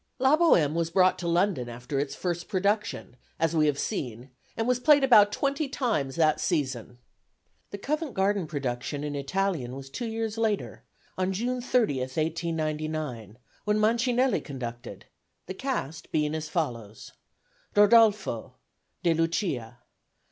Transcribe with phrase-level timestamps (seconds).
[0.17, 4.67] La Bohème was brought to London after its first production, as we have seen, and
[4.67, 6.97] was played about twenty times that season.
[7.69, 10.83] The Covent Garden production in Italian was two years later,
[11.19, 15.05] on June 30, 1899, when Mancinelli conducted,
[15.45, 17.13] the cast being as follows:
[17.75, 18.55] Rodolfo
[19.03, 19.77] DE LUCIA.